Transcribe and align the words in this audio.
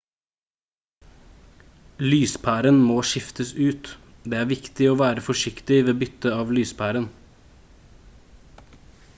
lyspæren 2.13 2.79
må 2.87 2.95
skiftes 3.11 3.51
ut 3.65 3.91
det 4.33 4.39
er 4.39 4.49
viktig 4.53 4.89
å 4.89 4.97
være 5.03 5.25
forsiktig 5.29 5.79
ved 5.91 6.01
bytte 6.05 6.33
av 6.41 6.55
lyspæren 6.61 7.07